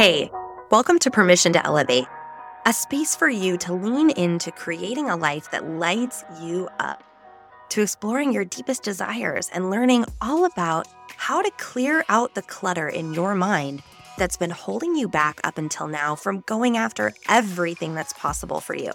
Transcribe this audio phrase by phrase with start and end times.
[0.00, 0.30] Hey,
[0.70, 2.06] welcome to Permission to Elevate,
[2.64, 7.04] a space for you to lean into creating a life that lights you up,
[7.68, 12.88] to exploring your deepest desires and learning all about how to clear out the clutter
[12.88, 13.82] in your mind
[14.16, 18.74] that's been holding you back up until now from going after everything that's possible for
[18.74, 18.92] you.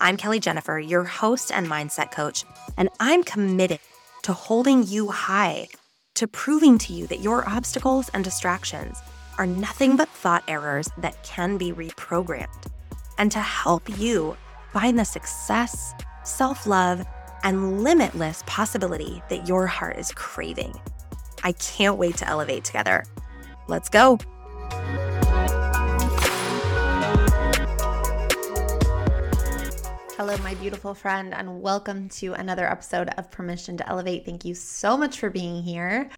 [0.00, 2.44] I'm Kelly Jennifer, your host and mindset coach,
[2.76, 3.80] and I'm committed
[4.22, 5.66] to holding you high,
[6.14, 8.96] to proving to you that your obstacles and distractions
[9.40, 12.66] are nothing but thought errors that can be reprogrammed,
[13.16, 14.36] and to help you
[14.70, 15.94] find the success,
[16.24, 17.06] self love,
[17.42, 20.78] and limitless possibility that your heart is craving.
[21.42, 23.02] I can't wait to elevate together.
[23.66, 24.18] Let's go.
[30.18, 34.26] Hello, my beautiful friend, and welcome to another episode of Permission to Elevate.
[34.26, 36.10] Thank you so much for being here.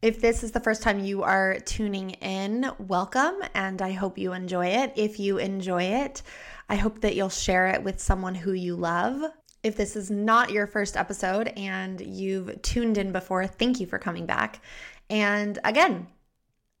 [0.00, 4.32] If this is the first time you are tuning in, welcome, and I hope you
[4.32, 4.92] enjoy it.
[4.94, 6.22] If you enjoy it,
[6.68, 9.32] I hope that you'll share it with someone who you love.
[9.64, 13.98] If this is not your first episode and you've tuned in before, thank you for
[13.98, 14.62] coming back.
[15.10, 16.06] And again,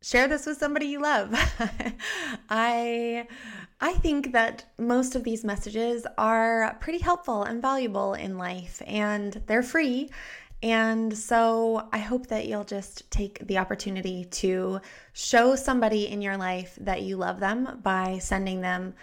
[0.00, 1.30] share this with somebody you love.
[2.48, 3.26] I
[3.80, 9.42] I think that most of these messages are pretty helpful and valuable in life and
[9.48, 10.08] they're free.
[10.62, 14.80] And so I hope that you'll just take the opportunity to
[15.12, 18.94] show somebody in your life that you love them by sending them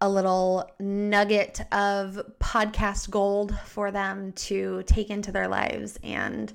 [0.00, 6.52] a little nugget of podcast gold for them to take into their lives and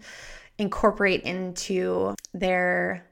[0.57, 3.05] incorporate into their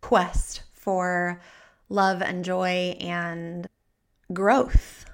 [0.00, 1.40] quest for
[1.88, 3.66] love and joy and
[4.32, 5.06] growth.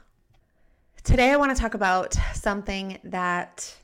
[1.03, 3.77] Today, I want to talk about something that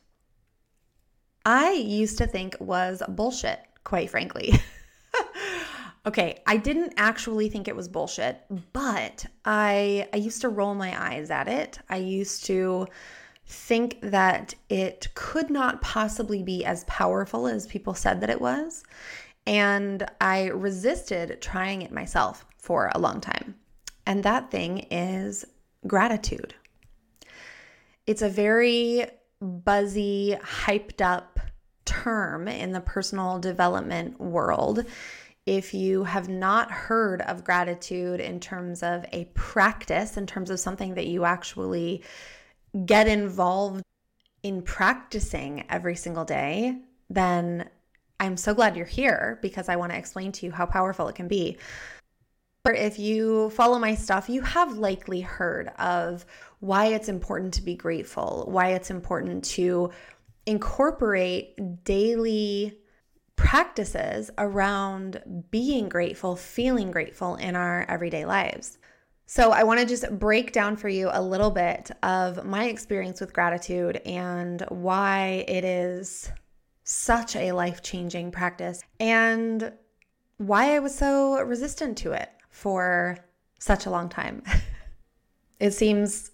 [1.47, 4.53] I used to think was bullshit, quite frankly.
[6.07, 8.43] okay, I didn't actually think it was bullshit,
[8.73, 11.79] but I I used to roll my eyes at it.
[11.89, 12.89] I used to
[13.47, 18.83] think that it could not possibly be as powerful as people said that it was.
[19.47, 23.55] And I resisted trying it myself for a long time.
[24.05, 25.45] And that thing is
[25.87, 26.57] gratitude.
[28.09, 29.07] It's a very
[29.41, 31.36] buzzy, hyped up
[31.87, 34.85] term in the personal development world.
[35.47, 40.61] If you have not heard of gratitude in terms of a practice, in terms of
[40.61, 42.03] something that you actually
[42.85, 43.83] get involved
[44.43, 47.69] in practicing every single day, then
[48.19, 51.15] I'm so glad you're here because I want to explain to you how powerful it
[51.15, 51.59] can be.
[52.65, 56.27] Or if you follow my stuff, you have likely heard of
[56.59, 59.91] why it's important to be grateful, why it's important to
[60.47, 62.79] incorporate daily
[63.37, 68.79] practices around being grateful, feeling grateful in our everyday lives.
[69.29, 73.21] So, I want to just break down for you a little bit of my experience
[73.21, 76.31] with gratitude and why it is
[76.85, 79.73] such a life changing practice and
[80.39, 83.19] why I was so resistant to it for
[83.59, 84.43] such a long time.
[85.61, 86.31] it seems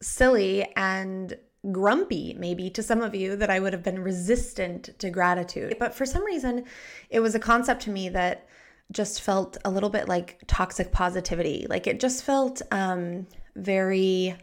[0.00, 1.38] silly and
[1.70, 5.76] grumpy, maybe to some of you, that I would have been resistant to gratitude.
[5.78, 6.64] But for some reason,
[7.10, 8.48] it was a concept to me that
[8.90, 11.66] just felt a little bit like toxic positivity.
[11.68, 14.34] Like it just felt um, very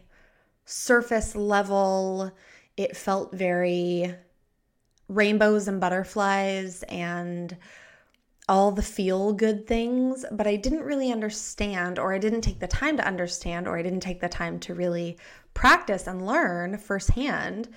[0.64, 2.32] surface level.
[2.76, 4.14] It felt very
[5.08, 7.56] rainbows and butterflies and
[8.48, 12.66] all the feel good things, but I didn't really understand, or I didn't take the
[12.66, 15.18] time to understand, or I didn't take the time to really
[15.54, 17.68] practice and learn firsthand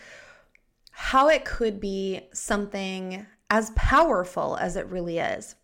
[0.91, 5.55] how it could be something as powerful as it really is.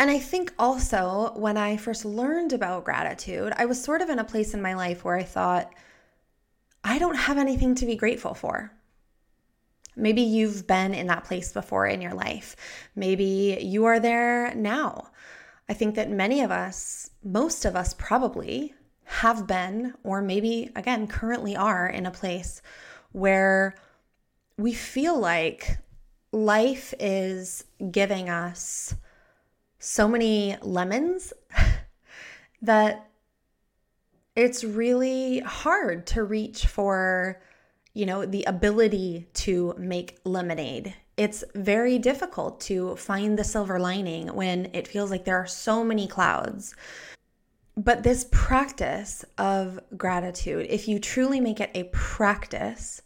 [0.00, 4.18] And I think also when I first learned about gratitude, I was sort of in
[4.18, 5.72] a place in my life where I thought,
[6.84, 8.72] I don't have anything to be grateful for.
[9.96, 12.54] Maybe you've been in that place before in your life.
[12.94, 15.10] Maybe you are there now.
[15.68, 18.74] I think that many of us, most of us probably,
[19.08, 22.62] have been, or maybe again, currently are in a place
[23.12, 23.74] where
[24.56, 25.78] we feel like
[26.30, 28.94] life is giving us
[29.78, 31.32] so many lemons
[32.62, 33.08] that
[34.36, 37.40] it's really hard to reach for
[37.98, 40.94] you know, the ability to make lemonade.
[41.16, 45.82] It's very difficult to find the silver lining when it feels like there are so
[45.82, 46.76] many clouds.
[47.78, 53.02] But this practice of gratitude, if you truly make it a practice,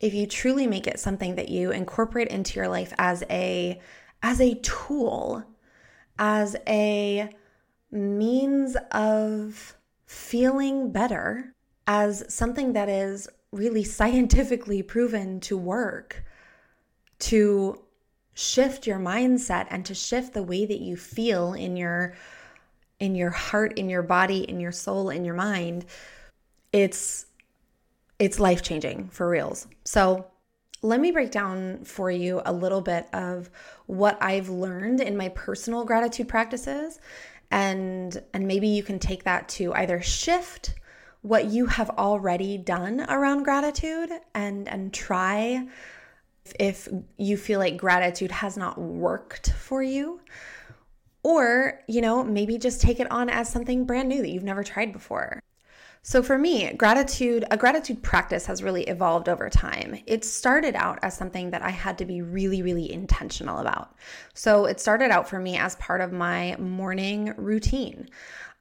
[0.00, 3.80] if you truly make it something that you incorporate into your life as a
[4.24, 5.44] as a tool,
[6.18, 7.30] as a
[7.92, 9.76] means of
[10.06, 11.54] feeling better
[11.86, 16.24] as something that is really scientifically proven to work
[17.20, 17.80] to
[18.34, 22.16] shift your mindset and to shift the way that you feel in your
[23.00, 25.84] in your heart in your body in your soul in your mind
[26.72, 27.26] it's
[28.18, 29.66] it's life changing for reals.
[29.84, 30.26] So
[30.82, 33.50] let me break down for you a little bit of
[33.86, 36.98] what I've learned in my personal gratitude practices
[37.50, 40.74] and and maybe you can take that to either shift
[41.22, 45.66] what you have already done around gratitude and and try
[46.60, 50.20] if you feel like gratitude has not worked for you
[51.26, 54.62] or you know maybe just take it on as something brand new that you've never
[54.62, 55.42] tried before
[56.02, 59.98] so for me, gratitude, a gratitude practice has really evolved over time.
[60.06, 63.96] It started out as something that I had to be really, really intentional about.
[64.32, 68.08] So it started out for me as part of my morning routine.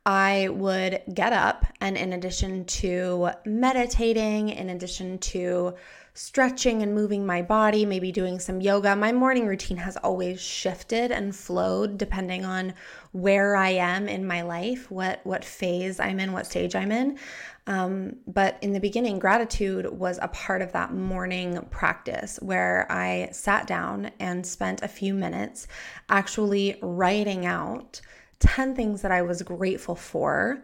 [0.07, 5.75] I would get up, and in addition to meditating, in addition to
[6.15, 8.95] stretching and moving my body, maybe doing some yoga.
[8.95, 12.73] My morning routine has always shifted and flowed depending on
[13.11, 17.19] where I am in my life, what what phase I'm in, what stage I'm in.
[17.67, 23.27] Um, but in the beginning, gratitude was a part of that morning practice where I
[23.33, 25.67] sat down and spent a few minutes
[26.07, 27.99] actually writing out
[28.39, 30.63] 10 things that I was grateful for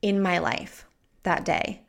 [0.00, 0.86] in my life
[1.24, 1.82] that day.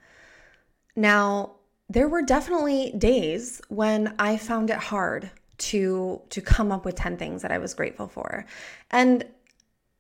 [0.96, 1.58] Now,
[1.94, 5.30] there were definitely days when I found it hard
[5.60, 8.46] to to come up with 10 things that I was grateful for.
[8.90, 9.24] And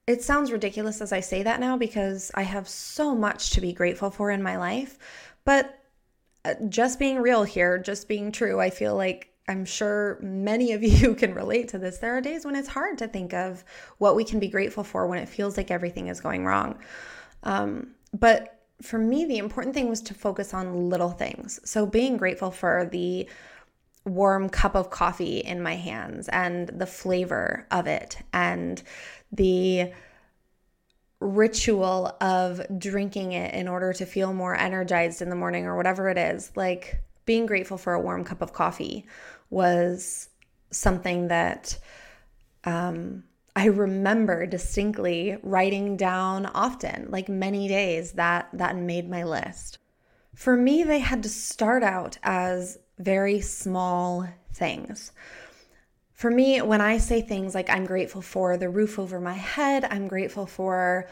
[0.07, 3.71] it sounds ridiculous as I say that now because I have so much to be
[3.71, 4.97] grateful for in my life,
[5.45, 5.79] but
[6.43, 10.83] uh, just being real here, just being true, I feel like I'm sure many of
[10.99, 11.99] you can relate to this.
[11.99, 13.63] There are days when it's hard to think of
[13.99, 16.79] what we can be grateful for when it feels like everything is going wrong.
[17.43, 18.52] Um, but
[18.83, 21.59] for me, the important thing was to focus on little things.
[21.63, 23.27] So being grateful for the
[24.05, 28.83] warm cup of coffee in my hands and the flavor of it and
[29.31, 29.93] the
[31.21, 36.09] ritual of drinking it in order to feel more energized in the morning or whatever
[36.09, 36.51] it is.
[36.55, 39.07] Like being grateful for a warm cup of coffee
[39.49, 40.27] was
[40.71, 41.77] something that
[42.65, 43.23] um,
[43.55, 49.77] I remember distinctly writing down often, like many days that that made my list.
[50.33, 55.11] For me, they had to start out as very small things.
[56.13, 59.85] For me, when I say things like I'm grateful for the roof over my head,
[59.85, 61.07] I'm grateful for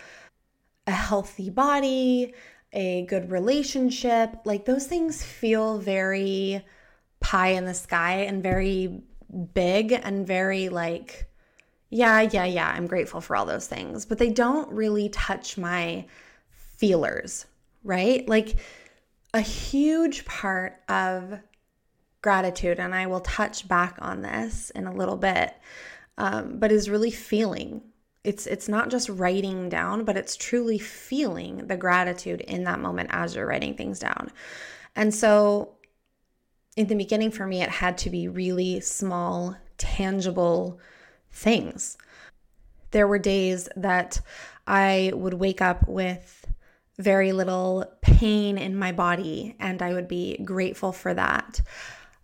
[0.88, 2.34] a healthy body,
[2.74, 6.66] a good relationship, like those things feel very
[7.20, 9.04] pie in the sky and very
[9.54, 11.31] big and very like
[11.92, 16.06] yeah, yeah, yeah, I'm grateful for all those things, but they don't really touch my
[16.78, 17.46] feelers,
[17.84, 18.28] right?
[18.30, 18.56] Like
[19.34, 21.38] a huge part of
[22.22, 25.54] gratitude, and I will touch back on this in a little bit,
[26.18, 27.82] um, but is really feeling.
[28.24, 33.10] It's it's not just writing down, but it's truly feeling the gratitude in that moment
[33.12, 34.32] as you're writing things down.
[34.96, 35.76] And so
[36.78, 40.80] in the beginning for me it had to be really small, tangible
[41.32, 41.98] things.
[42.92, 44.22] There were days that
[44.68, 46.46] I would wake up with
[47.00, 51.62] very little pain in my body, and I would be grateful for that.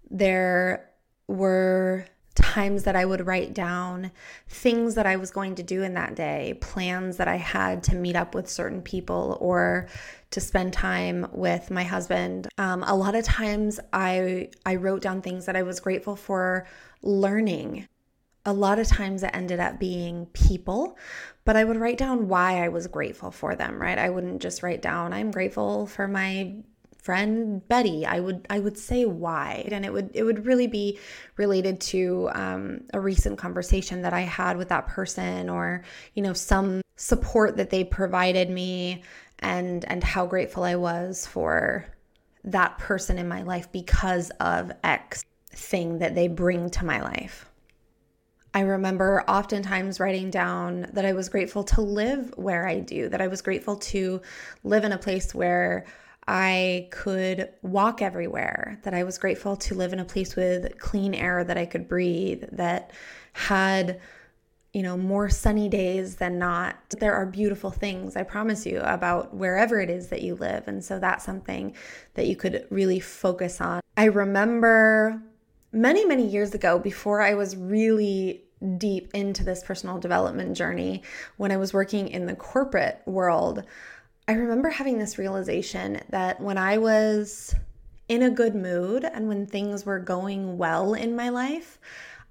[0.09, 0.89] There
[1.27, 4.11] were times that I would write down
[4.47, 7.95] things that I was going to do in that day, plans that I had to
[7.95, 9.87] meet up with certain people or
[10.31, 12.47] to spend time with my husband.
[12.59, 16.67] Um, a lot of times I I wrote down things that I was grateful for
[17.01, 17.87] learning
[18.47, 20.97] a lot of times it ended up being people,
[21.43, 23.97] but I would write down why I was grateful for them, right?
[23.97, 26.55] I wouldn't just write down, I'm grateful for my
[27.07, 28.05] friend Betty.
[28.05, 30.99] I would I would say why, and it would it would really be
[31.35, 35.83] related to um, a recent conversation that I had with that person, or
[36.15, 39.03] you know some support that they provided me,
[39.39, 41.85] and and how grateful I was for
[42.43, 47.46] that person in my life because of X thing that they bring to my life.
[48.57, 53.21] I remember oftentimes writing down that I was grateful to live where I do, that
[53.21, 54.19] I was grateful to
[54.63, 55.85] live in a place where
[56.27, 61.13] I could walk everywhere, that I was grateful to live in a place with clean
[61.13, 62.93] air that I could breathe, that
[63.33, 64.01] had,
[64.73, 66.77] you know, more sunny days than not.
[66.99, 70.67] There are beautiful things, I promise you, about wherever it is that you live.
[70.67, 71.75] And so that's something
[72.15, 73.81] that you could really focus on.
[73.95, 75.21] I remember
[75.71, 78.45] many, many years ago, before I was really
[78.77, 81.03] deep into this personal development journey
[81.37, 83.63] when I was working in the corporate world,
[84.27, 87.55] I remember having this realization that when I was
[88.09, 91.79] in a good mood and when things were going well in my life,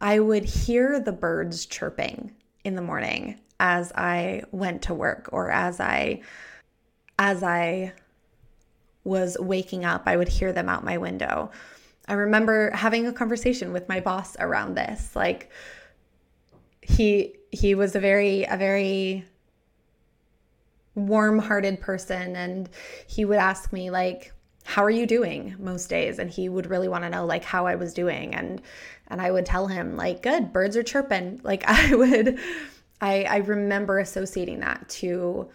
[0.00, 2.32] I would hear the birds chirping
[2.64, 6.20] in the morning as I went to work or as I
[7.18, 7.94] as I
[9.04, 11.50] was waking up, I would hear them out my window.
[12.08, 15.16] I remember having a conversation with my boss around this.
[15.16, 15.50] Like
[16.88, 19.24] he he was a very a very
[20.94, 22.70] warm-hearted person and
[23.06, 24.32] he would ask me like
[24.64, 25.54] how are you doing?
[25.60, 28.60] most days and he would really want to know like how I was doing and
[29.08, 31.40] and I would tell him like good birds are chirping.
[31.44, 32.38] Like I would
[33.00, 35.48] I I remember associating that to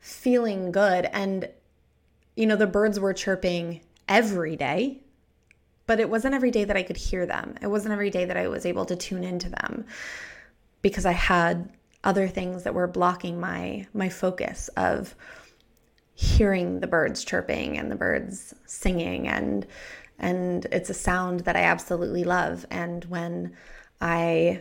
[0.00, 1.48] feeling good and
[2.36, 5.00] you know, the birds were chirping every day,
[5.86, 7.54] but it wasn't every day that I could hear them.
[7.62, 9.86] It wasn't every day that I was able to tune into them
[10.84, 11.70] because I had
[12.04, 15.14] other things that were blocking my my focus of
[16.14, 19.66] hearing the birds chirping and the birds singing and
[20.18, 23.56] and it's a sound that I absolutely love and when
[24.02, 24.60] I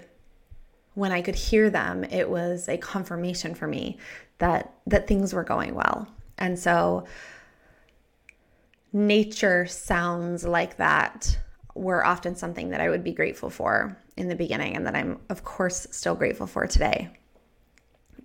[0.94, 3.98] when I could hear them it was a confirmation for me
[4.38, 6.08] that that things were going well.
[6.38, 7.06] And so
[8.94, 11.38] nature sounds like that
[11.76, 15.20] were often something that I would be grateful for in the beginning and that I'm,
[15.30, 17.10] of course, still grateful for today.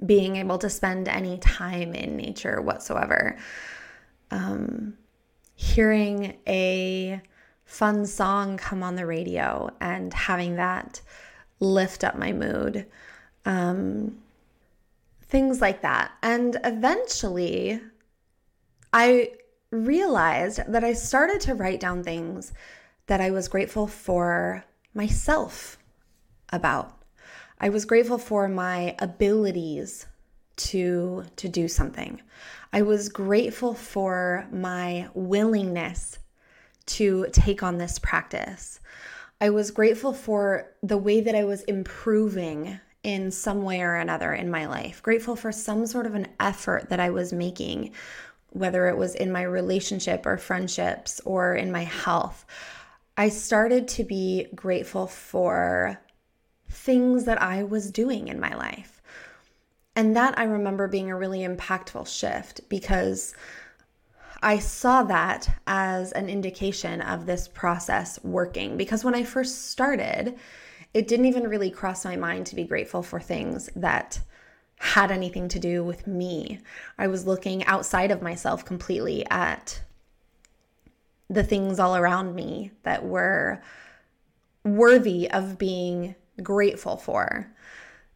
[0.04, 3.36] Being able to spend any time in nature whatsoever.
[4.30, 4.94] Um,
[5.54, 7.20] hearing a
[7.64, 11.00] fun song come on the radio and having that
[11.60, 12.86] lift up my mood.
[13.44, 14.18] Um,
[15.22, 16.12] things like that.
[16.22, 17.80] And eventually,
[18.92, 19.32] I
[19.70, 22.52] realized that I started to write down things
[23.06, 24.64] that I was grateful for
[24.94, 25.77] myself
[26.52, 26.94] about.
[27.60, 30.06] I was grateful for my abilities
[30.56, 32.20] to to do something.
[32.72, 36.18] I was grateful for my willingness
[36.86, 38.80] to take on this practice.
[39.40, 44.32] I was grateful for the way that I was improving in some way or another
[44.32, 45.02] in my life.
[45.02, 47.92] Grateful for some sort of an effort that I was making
[48.50, 52.46] whether it was in my relationship or friendships or in my health,
[53.16, 56.00] I started to be grateful for
[56.68, 59.02] things that I was doing in my life.
[59.96, 63.34] And that I remember being a really impactful shift because
[64.42, 68.76] I saw that as an indication of this process working.
[68.76, 70.36] Because when I first started,
[70.94, 74.20] it didn't even really cross my mind to be grateful for things that
[74.78, 76.60] had anything to do with me.
[76.96, 79.82] I was looking outside of myself completely at
[81.28, 83.60] the things all around me that were
[84.64, 87.50] worthy of being grateful for.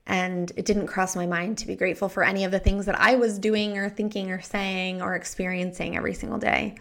[0.06, 3.00] And it didn't cross my mind to be grateful for any of the things that
[3.00, 6.76] I was doing or thinking or saying or experiencing every single day.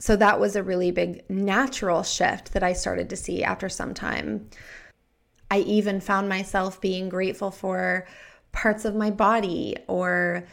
[0.00, 3.94] So that was a really big natural shift that I started to see after some
[3.94, 4.48] time.
[5.48, 8.06] I even found myself being grateful for
[8.50, 10.44] parts of my body or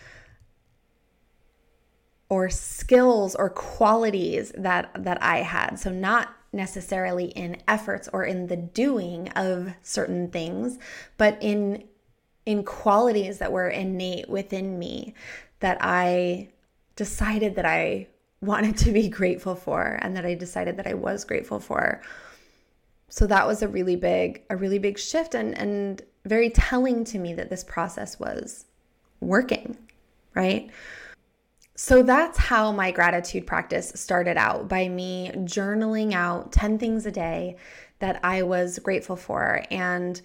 [2.30, 5.78] or skills or qualities that that I had.
[5.80, 10.78] So not necessarily in efforts or in the doing of certain things,
[11.18, 11.84] but in
[12.46, 15.14] in qualities that were innate within me
[15.60, 16.50] that I
[16.96, 18.08] decided that I
[18.42, 22.02] wanted to be grateful for and that I decided that I was grateful for.
[23.10, 27.20] So that was a really big a really big shift and and very telling to
[27.20, 28.66] me that this process was
[29.20, 29.78] working,
[30.36, 30.70] right?
[31.82, 37.12] So that's how my gratitude practice started out by me journaling out 10 things a
[37.12, 37.56] day
[38.00, 39.64] that I was grateful for.
[39.72, 40.22] And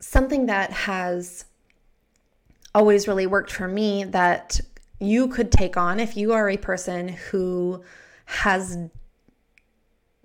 [0.00, 1.44] something that has
[2.74, 4.60] always really worked for me that
[4.98, 7.84] you could take on if you are a person who
[8.24, 8.76] has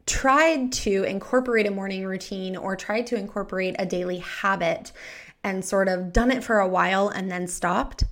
[0.07, 4.91] tried to incorporate a morning routine or tried to incorporate a daily habit
[5.43, 8.03] and sort of done it for a while and then stopped,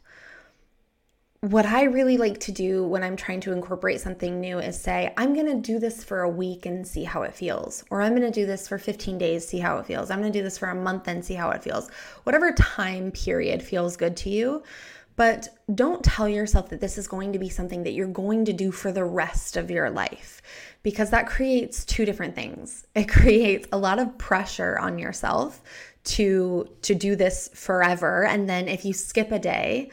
[1.52, 5.14] what I really like to do when I'm trying to incorporate something new is say,
[5.18, 7.84] I'm going to do this for a week and see how it feels.
[7.90, 10.10] Or I'm going to do this for 15 days, see how it feels.
[10.10, 11.90] I'm going to do this for a month and see how it feels.
[12.24, 14.64] Whatever time period feels good to you.
[15.18, 18.54] But don't tell yourself that this is going to be something that you're going to
[18.54, 20.42] do for the rest of your life
[20.84, 22.86] because that creates two different things.
[22.96, 25.62] It creates a lot of pressure on yourself
[26.06, 29.90] to to do this forever and then if you skip a day,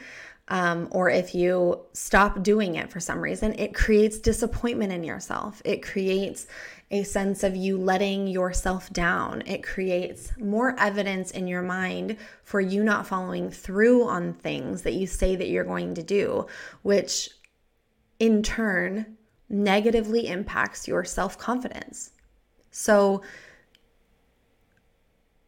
[0.49, 5.61] um, or if you stop doing it for some reason, it creates disappointment in yourself.
[5.63, 6.47] It creates
[6.91, 9.41] a sense of you letting yourself down.
[9.45, 14.93] It creates more evidence in your mind for you not following through on things that
[14.93, 16.45] you say that you're going to do,
[16.81, 17.29] which
[18.19, 19.17] in turn
[19.49, 22.11] negatively impacts your self confidence.
[22.69, 23.21] So,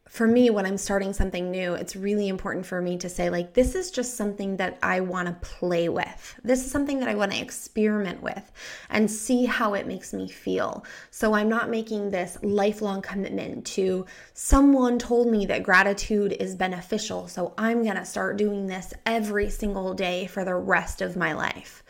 [0.08, 3.54] for me, when I'm starting something new, it's really important for me to say, like,
[3.54, 6.40] this is just something that I want to play with.
[6.44, 8.52] This is something that I want to experiment with
[8.88, 10.84] and see how it makes me feel.
[11.10, 17.26] So I'm not making this lifelong commitment to someone told me that gratitude is beneficial.
[17.26, 21.32] So I'm going to start doing this every single day for the rest of my
[21.32, 21.82] life.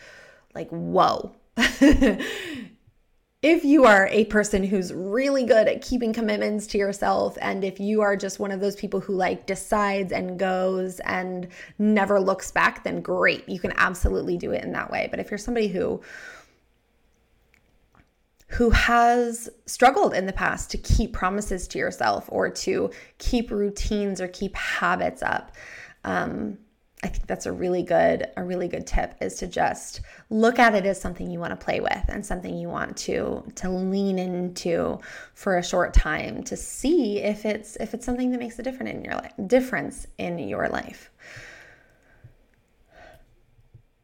[0.54, 1.32] Like, whoa.
[3.48, 7.78] if you are a person who's really good at keeping commitments to yourself, and if
[7.78, 11.46] you are just one of those people who like decides and goes and
[11.78, 13.48] never looks back, then great.
[13.48, 15.06] You can absolutely do it in that way.
[15.12, 16.02] But if you're somebody who,
[18.48, 24.20] who has struggled in the past to keep promises to yourself or to keep routines
[24.20, 25.52] or keep habits up,
[26.02, 26.58] um,
[27.02, 30.00] I think that's a really good a really good tip is to just
[30.30, 33.44] look at it as something you want to play with and something you want to
[33.56, 34.98] to lean into
[35.34, 38.90] for a short time to see if it's if it's something that makes a difference
[38.90, 41.10] in your life difference in your life.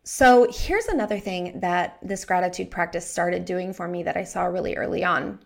[0.04, 4.44] So, here's another thing that this gratitude practice started doing for me that I saw
[4.44, 5.38] really early on.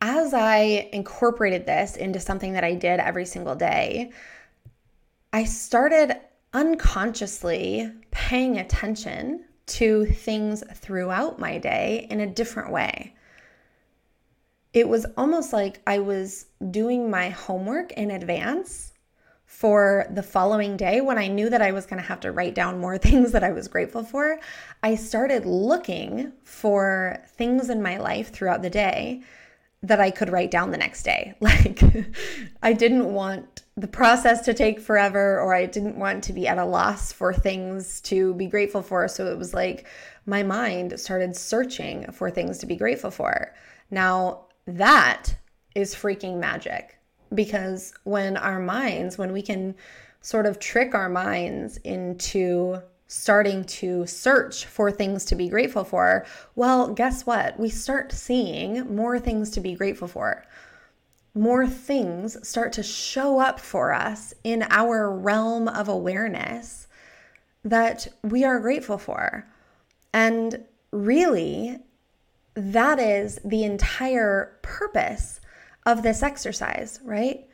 [0.00, 4.10] As I incorporated this into something that I did every single day,
[5.34, 6.16] I started
[6.52, 13.16] unconsciously paying attention to things throughout my day in a different way.
[14.72, 18.92] It was almost like I was doing my homework in advance
[19.44, 22.54] for the following day when I knew that I was going to have to write
[22.54, 24.38] down more things that I was grateful for.
[24.84, 29.24] I started looking for things in my life throughout the day
[29.82, 31.34] that I could write down the next day.
[31.40, 31.82] Like,
[32.62, 36.58] I didn't want the process to take forever, or I didn't want to be at
[36.58, 39.08] a loss for things to be grateful for.
[39.08, 39.86] So it was like
[40.26, 43.52] my mind started searching for things to be grateful for.
[43.90, 45.36] Now, that
[45.74, 46.98] is freaking magic
[47.34, 49.74] because when our minds, when we can
[50.20, 56.24] sort of trick our minds into starting to search for things to be grateful for,
[56.54, 57.58] well, guess what?
[57.58, 60.44] We start seeing more things to be grateful for.
[61.34, 66.86] More things start to show up for us in our realm of awareness
[67.64, 69.46] that we are grateful for.
[70.12, 71.80] And really,
[72.54, 75.40] that is the entire purpose
[75.84, 77.48] of this exercise, right?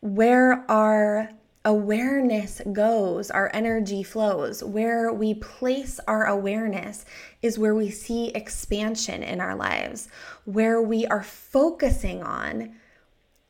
[0.00, 1.30] Where our
[1.66, 4.62] awareness goes, our energy flows.
[4.62, 7.04] Where we place our awareness
[7.42, 10.08] is where we see expansion in our lives.
[10.44, 12.76] Where we are focusing on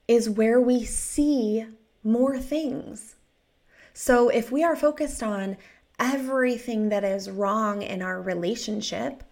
[0.08, 1.66] is where we see
[2.02, 3.16] more things.
[3.92, 5.58] So if we are focused on
[5.98, 9.24] everything that is wrong in our relationship,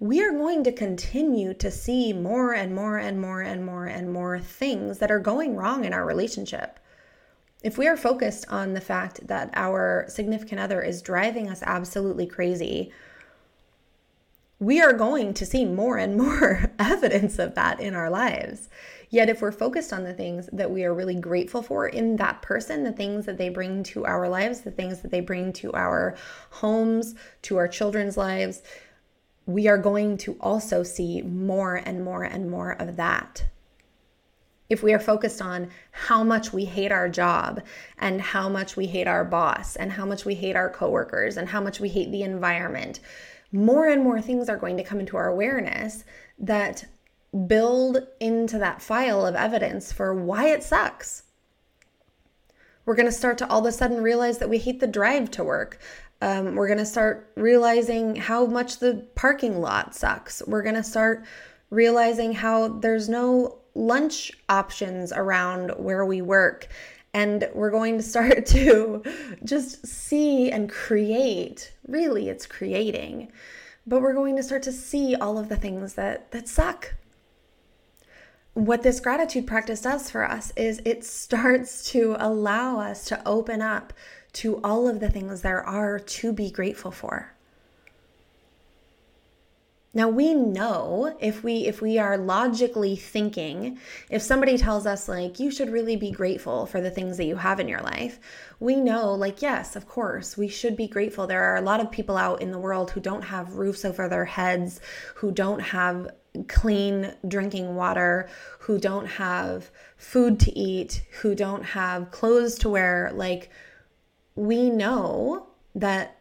[0.00, 4.12] we are going to continue to see more and more and more and more and
[4.12, 6.80] more things that are going wrong in our relationship.
[7.62, 12.26] If we are focused on the fact that our significant other is driving us absolutely
[12.26, 12.92] crazy,
[14.58, 18.68] we are going to see more and more evidence of that in our lives.
[19.08, 22.42] Yet, if we're focused on the things that we are really grateful for in that
[22.42, 25.72] person, the things that they bring to our lives, the things that they bring to
[25.74, 26.16] our
[26.50, 28.62] homes, to our children's lives,
[29.46, 33.46] we are going to also see more and more and more of that
[34.68, 37.62] if we are focused on how much we hate our job
[37.98, 41.48] and how much we hate our boss and how much we hate our coworkers and
[41.48, 43.00] how much we hate the environment,
[43.52, 46.04] more and more things are going to come into our awareness
[46.38, 46.84] that
[47.46, 51.24] build into that file of evidence for why it sucks.
[52.84, 55.30] We're going to start to all of a sudden realize that we hate the drive
[55.32, 55.80] to work.
[56.22, 60.42] Um, we're going to start realizing how much the parking lot sucks.
[60.46, 61.24] We're going to start
[61.70, 66.68] realizing how there's no lunch options around where we work.
[67.14, 69.02] And we're going to start to
[69.44, 71.72] just see and create.
[71.86, 73.32] Really, it's creating.
[73.86, 76.94] But we're going to start to see all of the things that, that suck.
[78.54, 83.60] What this gratitude practice does for us is it starts to allow us to open
[83.60, 83.92] up
[84.32, 87.35] to all of the things there are to be grateful for
[89.96, 93.78] Now we know if we if we are logically thinking,
[94.10, 97.36] if somebody tells us like you should really be grateful for the things that you
[97.36, 98.20] have in your life,
[98.60, 101.26] we know like yes, of course, we should be grateful.
[101.26, 104.06] There are a lot of people out in the world who don't have roofs over
[104.06, 104.82] their heads,
[105.14, 106.10] who don't have
[106.46, 108.28] clean drinking water,
[108.58, 113.48] who don't have food to eat, who don't have clothes to wear, like
[114.34, 116.18] we know that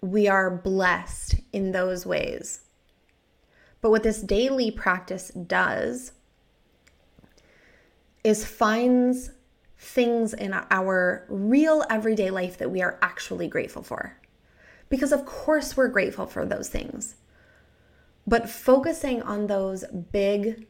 [0.00, 2.63] we are blessed in those ways.
[3.84, 6.12] But what this daily practice does
[8.24, 9.32] is finds
[9.76, 14.16] things in our real everyday life that we are actually grateful for.
[14.88, 17.16] Because, of course, we're grateful for those things.
[18.26, 20.66] But focusing on those big,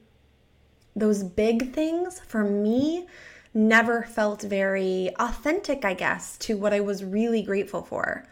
[0.96, 3.06] those big things for me
[3.54, 8.26] never felt very authentic, I guess, to what I was really grateful for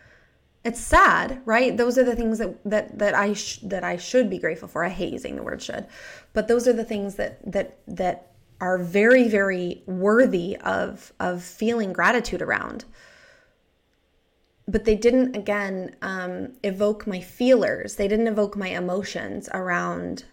[0.64, 1.76] it's sad right?
[1.76, 4.84] Those are the things that that that i sh- that i should be grateful for.
[4.84, 5.86] I hate using the word should.
[6.32, 11.92] But those are the things that that that are very very worthy of of feeling
[11.92, 12.84] gratitude around.
[14.68, 17.96] But they didn't again um, evoke my feelers.
[17.96, 20.24] They didn't evoke my emotions around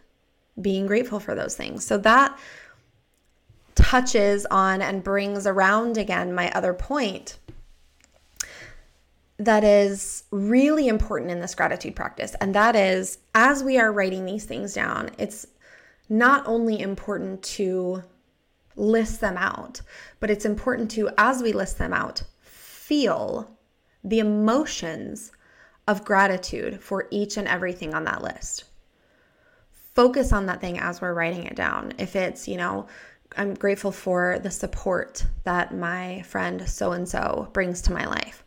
[0.61, 1.85] being grateful for those things.
[1.85, 2.37] So that
[3.75, 7.39] touches on and brings around again my other point
[9.39, 12.35] that is really important in this gratitude practice.
[12.41, 15.47] And that is, as we are writing these things down, it's
[16.09, 18.03] not only important to
[18.75, 19.81] list them out,
[20.19, 23.49] but it's important to, as we list them out, feel
[24.03, 25.31] the emotions
[25.87, 28.65] of gratitude for each and everything on that list.
[29.95, 31.93] Focus on that thing as we're writing it down.
[31.97, 32.87] If it's, you know,
[33.37, 38.43] I'm grateful for the support that my friend so and so brings to my life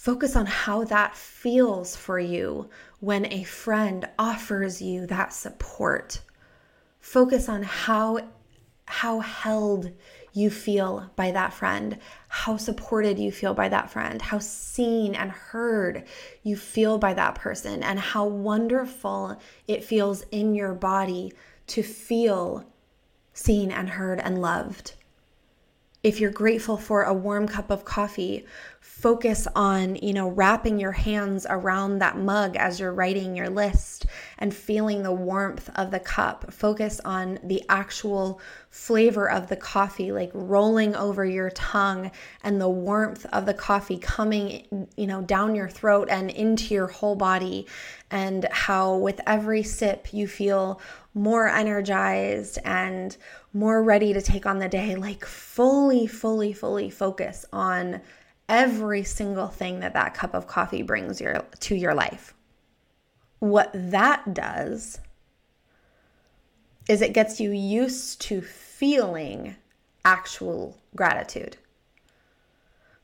[0.00, 6.22] Focus on how that feels for you when a friend offers you that support.
[7.00, 8.18] Focus on how
[8.86, 9.92] how held
[10.32, 15.30] you feel by that friend, how supported you feel by that friend, how seen and
[15.30, 16.04] heard
[16.42, 21.30] you feel by that person, and how wonderful it feels in your body
[21.66, 22.64] to feel
[23.34, 24.94] seen and heard and loved.
[26.02, 28.46] If you're grateful for a warm cup of coffee,
[28.80, 34.06] focus on, you know, wrapping your hands around that mug as you're writing your list
[34.38, 36.50] and feeling the warmth of the cup.
[36.52, 42.10] Focus on the actual flavor of the coffee, like rolling over your tongue
[42.42, 46.86] and the warmth of the coffee coming, you know, down your throat and into your
[46.86, 47.66] whole body.
[48.10, 50.80] And how with every sip you feel
[51.14, 53.16] more energized and
[53.52, 54.96] more ready to take on the day.
[54.96, 58.00] Like fully, fully, fully focus on
[58.48, 62.34] every single thing that that cup of coffee brings your to your life.
[63.38, 65.00] What that does
[66.88, 69.54] is it gets you used to feeling
[70.04, 71.56] actual gratitude.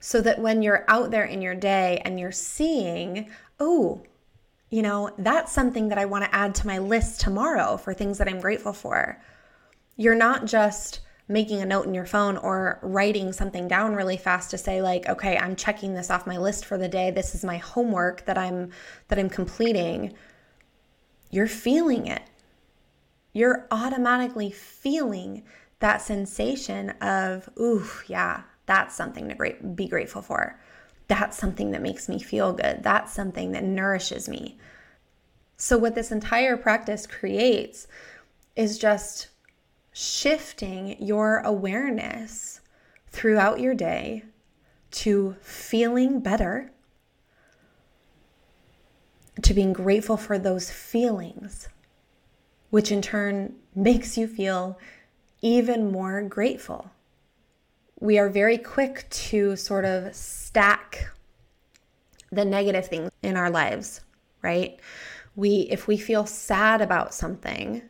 [0.01, 4.03] So that when you're out there in your day and you're seeing, oh,
[4.71, 8.19] you know, that's something that I want to add to my list tomorrow for things
[8.19, 9.21] that I'm grateful for.
[9.97, 14.51] You're not just making a note in your phone or writing something down really fast
[14.51, 17.11] to say like okay i'm checking this off my list for the day.
[17.11, 18.71] This is my homework that i'm
[19.09, 20.15] that i'm completing.
[21.31, 22.23] You're feeling it.
[23.33, 25.43] You're automatically feeling
[25.81, 30.59] that sensation of ooh yeah that's something to great, be grateful for
[31.09, 34.57] that's something that makes me feel good that's something that nourishes me
[35.57, 37.87] so what this entire practice creates
[38.55, 39.29] is just
[39.93, 42.61] shifting your awareness
[43.09, 44.23] throughout your day
[44.91, 46.71] to feeling better,
[49.43, 51.69] to being grateful for those feelings,
[52.69, 54.79] which in turn makes you feel
[55.41, 56.91] even more grateful.
[58.01, 61.09] We are very quick to sort of stack
[62.31, 64.03] the negative things in our lives,
[64.43, 64.79] right?
[65.35, 67.83] We if we feel sad about something,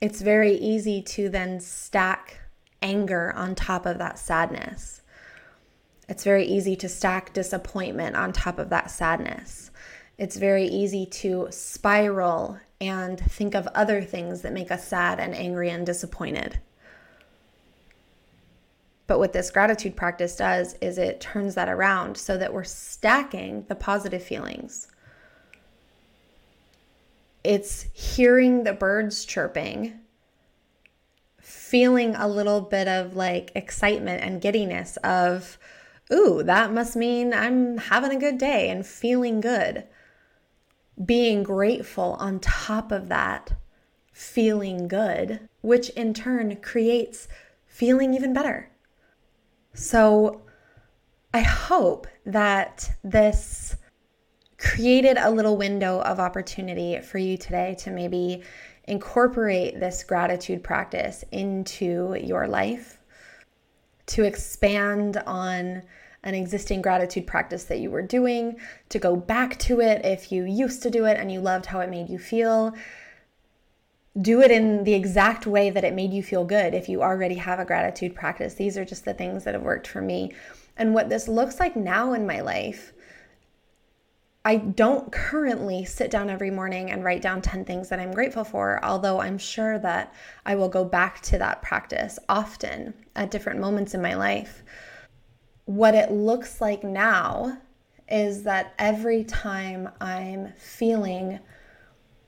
[0.00, 2.40] it's very easy to then stack
[2.82, 5.02] anger on top of that sadness.
[6.08, 9.70] It's very easy to stack disappointment on top of that sadness.
[10.18, 15.34] It's very easy to spiral and think of other things that make us sad and
[15.34, 16.60] angry and disappointed.
[19.06, 23.64] But what this gratitude practice does is it turns that around so that we're stacking
[23.68, 24.88] the positive feelings
[27.46, 30.00] it's hearing the birds chirping,
[31.40, 35.56] feeling a little bit of like excitement and giddiness of,
[36.12, 39.84] ooh, that must mean I'm having a good day and feeling good.
[41.04, 43.52] being grateful on top of that,
[44.12, 47.28] feeling good, which in turn creates
[47.66, 48.70] feeling even better.
[49.76, 50.40] So
[51.34, 53.76] I hope that this
[54.56, 58.42] created a little window of opportunity for you today to maybe
[58.84, 62.98] incorporate this gratitude practice into your life,
[64.06, 65.82] to expand on
[66.22, 68.56] an existing gratitude practice that you were doing,
[68.88, 71.80] to go back to it if you used to do it and you loved how
[71.80, 72.72] it made you feel.
[74.20, 77.34] Do it in the exact way that it made you feel good if you already
[77.34, 78.54] have a gratitude practice.
[78.54, 80.32] These are just the things that have worked for me.
[80.76, 82.92] And what this looks like now in my life
[84.46, 88.44] I don't currently sit down every morning and write down 10 things that I'm grateful
[88.44, 93.58] for, although I'm sure that I will go back to that practice often at different
[93.58, 94.62] moments in my life.
[95.64, 97.58] What it looks like now
[98.08, 101.40] is that every time I'm feeling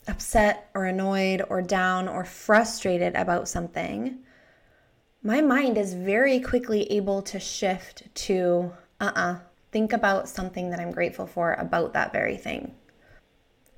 [0.08, 4.18] upset or annoyed or down or frustrated about something,
[5.22, 9.38] my mind is very quickly able to shift to, uh uh-uh, uh
[9.70, 12.74] think about something that I'm grateful for about that very thing.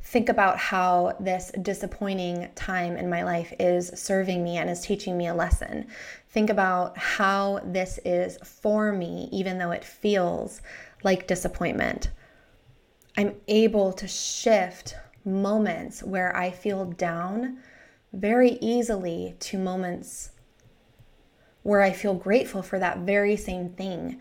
[0.03, 5.16] Think about how this disappointing time in my life is serving me and is teaching
[5.16, 5.87] me a lesson.
[6.31, 10.62] Think about how this is for me, even though it feels
[11.03, 12.11] like disappointment.
[13.16, 17.59] I'm able to shift moments where I feel down
[18.12, 20.30] very easily to moments
[21.62, 24.20] where I feel grateful for that very same thing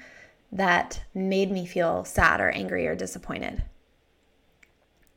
[0.52, 3.64] that made me feel sad or angry or disappointed.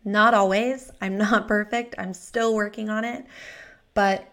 [0.04, 0.90] Not always.
[1.00, 1.94] I'm not perfect.
[1.98, 3.24] I'm still working on it.
[3.94, 4.28] But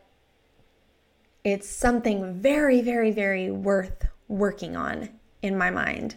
[1.43, 5.09] it's something very, very, very worth working on
[5.41, 6.15] in my mind.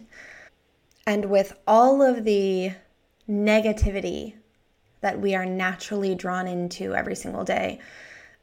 [1.07, 2.71] And with all of the
[3.27, 4.35] negativity
[5.03, 7.79] that we are naturally drawn into every single day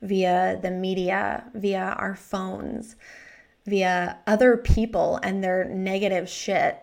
[0.03, 2.97] via the media, via our phones,
[3.67, 6.79] via other people and their negative shit.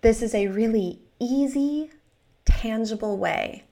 [0.00, 1.90] This is a really easy,
[2.44, 3.64] tangible way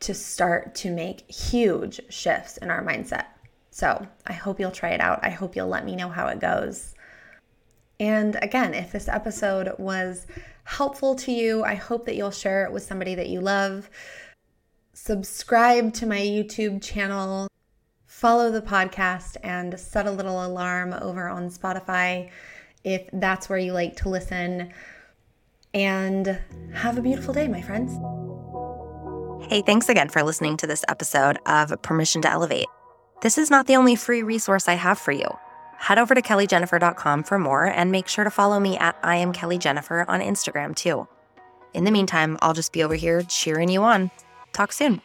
[0.00, 3.24] to start to make huge shifts in our mindset.
[3.70, 5.20] So I hope you'll try it out.
[5.22, 6.94] I hope you'll let me know how it goes.
[7.98, 10.26] And again, if this episode was
[10.64, 13.88] helpful to you, I hope that you'll share it with somebody that you love.
[14.92, 17.48] Subscribe to my YouTube channel
[18.14, 22.30] follow the podcast and set a little alarm over on Spotify
[22.84, 24.72] if that's where you like to listen.
[25.74, 26.40] And
[26.72, 27.92] have a beautiful day, my friends.
[29.50, 32.68] Hey, thanks again for listening to this episode of Permission to Elevate.
[33.20, 35.26] This is not the only free resource I have for you.
[35.84, 39.34] Head over to kellyjennifer.com for more and make sure to follow me at I am
[39.34, 41.06] Kelly Jennifer on Instagram too.
[41.74, 44.10] In the meantime, I'll just be over here cheering you on.
[44.54, 45.02] Talk soon.